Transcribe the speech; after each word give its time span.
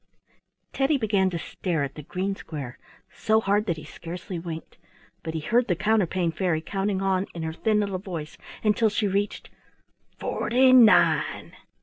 Teddy 0.73 0.97
began 0.97 1.29
to 1.29 1.37
stare 1.37 1.83
at 1.83 1.93
the 1.93 2.01
green 2.01 2.35
square 2.35 2.79
so 3.13 3.39
hard 3.39 3.67
that 3.67 3.77
he 3.77 3.83
scarcely 3.83 4.39
winked, 4.39 4.79
but 5.21 5.35
he 5.35 5.39
heard 5.41 5.67
the 5.67 5.75
Counterpane 5.75 6.31
Fairy 6.31 6.59
counting 6.59 7.03
on 7.03 7.27
in 7.35 7.43
her 7.43 7.53
thin 7.53 7.81
little 7.81 7.99
voice 7.99 8.35
until 8.63 8.89
she 8.89 9.07
reached 9.07 9.51
FORTY 10.17 10.73
NINE. 10.73 11.51